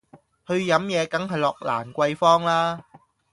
[0.47, 2.83] 去飲嘢梗係落蘭桂芳啦